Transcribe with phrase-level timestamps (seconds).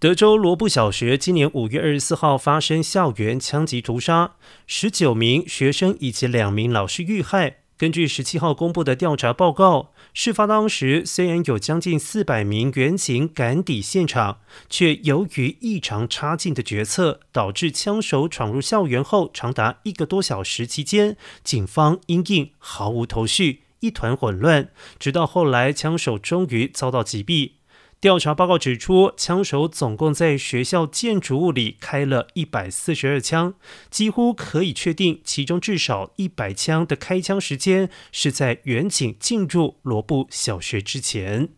[0.00, 4.32] 德州罗布小学今年五月二十四号发生校园枪击屠杀，
[4.66, 7.58] 十九名学生以及两名老师遇害。
[7.78, 24.68] 根据十七号公布的调查报告，事发当时虽然有将近四百名员警赶抵现场，却由于异常差劲的决策，导致枪手闯入校园后长达一个多小时期间，警方因应毫无头绪，一团混乱，
[24.98, 27.52] 直到后来枪手终于遭到击毙。
[28.00, 33.54] 调查报告指出，枪手总共在学校建筑物里开了一百四十二枪，
[33.90, 41.48] 几乎可以确定，其中至少一百枪的开枪时间是在远景进入罗布小学之前。